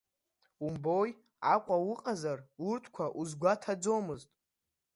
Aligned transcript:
Умбои, 0.65 1.11
Аҟәа 1.53 1.77
уҟазар, 1.91 2.39
урҭқәа 2.67 3.05
узгәаҭаӡомызт. 3.19 4.29